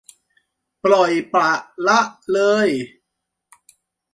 [0.83, 1.51] ปล่อยปละ
[1.87, 1.99] ละ
[2.33, 2.69] เลย